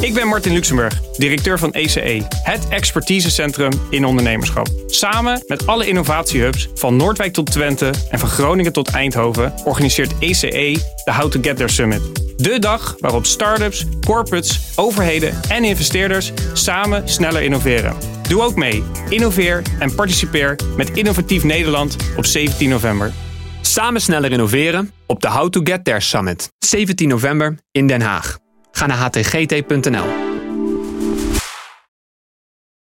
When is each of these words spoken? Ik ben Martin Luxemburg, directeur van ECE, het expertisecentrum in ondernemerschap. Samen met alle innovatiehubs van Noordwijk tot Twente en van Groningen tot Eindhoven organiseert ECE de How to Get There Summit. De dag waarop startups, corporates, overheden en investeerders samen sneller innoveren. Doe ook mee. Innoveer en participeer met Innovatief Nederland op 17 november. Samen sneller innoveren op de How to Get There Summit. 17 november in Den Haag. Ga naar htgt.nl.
Ik 0.00 0.14
ben 0.14 0.26
Martin 0.28 0.52
Luxemburg, 0.52 1.00
directeur 1.16 1.58
van 1.58 1.72
ECE, 1.72 2.26
het 2.42 2.68
expertisecentrum 2.68 3.72
in 3.90 4.04
ondernemerschap. 4.04 4.68
Samen 4.86 5.44
met 5.46 5.66
alle 5.66 5.86
innovatiehubs 5.86 6.68
van 6.74 6.96
Noordwijk 6.96 7.32
tot 7.32 7.52
Twente 7.52 7.90
en 8.10 8.18
van 8.18 8.28
Groningen 8.28 8.72
tot 8.72 8.88
Eindhoven 8.88 9.54
organiseert 9.64 10.18
ECE 10.18 10.78
de 11.04 11.14
How 11.14 11.30
to 11.30 11.40
Get 11.42 11.56
There 11.56 11.70
Summit. 11.70 12.00
De 12.36 12.58
dag 12.58 12.94
waarop 12.98 13.26
startups, 13.26 13.84
corporates, 14.06 14.72
overheden 14.76 15.40
en 15.48 15.64
investeerders 15.64 16.32
samen 16.52 17.08
sneller 17.08 17.42
innoveren. 17.42 17.96
Doe 18.28 18.42
ook 18.42 18.56
mee. 18.56 18.82
Innoveer 19.08 19.62
en 19.78 19.94
participeer 19.94 20.58
met 20.76 20.90
Innovatief 20.90 21.44
Nederland 21.44 21.96
op 22.16 22.26
17 22.26 22.68
november. 22.68 23.12
Samen 23.60 24.00
sneller 24.00 24.32
innoveren 24.32 24.92
op 25.06 25.20
de 25.20 25.28
How 25.28 25.50
to 25.50 25.60
Get 25.64 25.84
There 25.84 26.00
Summit. 26.00 26.48
17 26.58 27.08
november 27.08 27.58
in 27.72 27.86
Den 27.86 28.00
Haag. 28.00 28.38
Ga 28.78 28.86
naar 28.86 29.10
htgt.nl. 29.12 30.37